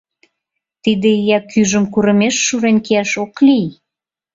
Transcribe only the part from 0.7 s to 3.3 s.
Тиде ия кӱжым курымеш шурен кияш